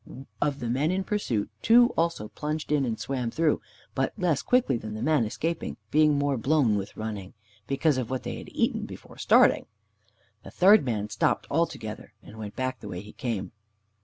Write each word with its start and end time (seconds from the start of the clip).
Of 0.41 0.59
the 0.61 0.67
men 0.71 0.89
in 0.89 1.03
pursuit, 1.03 1.51
two 1.61 1.89
also 1.95 2.29
plunged 2.29 2.71
in 2.71 2.85
and 2.85 2.99
swam 2.99 3.29
through, 3.29 3.61
but 3.93 4.13
less 4.17 4.41
quickly 4.41 4.75
than 4.75 4.95
the 4.95 5.03
man 5.03 5.25
escaping, 5.25 5.77
being 5.91 6.17
more 6.17 6.37
blown 6.37 6.75
with 6.75 6.97
running, 6.97 7.35
because 7.67 7.99
of 7.99 8.09
what 8.09 8.23
they 8.23 8.37
had 8.37 8.49
eaten 8.49 8.87
before 8.87 9.19
starting. 9.19 9.67
The 10.41 10.49
third 10.49 10.83
man 10.85 11.09
stopped 11.09 11.45
altogether, 11.51 12.13
and 12.23 12.39
went 12.39 12.55
back 12.55 12.79
the 12.79 12.89
way 12.89 13.01
he 13.01 13.13
came. 13.13 13.51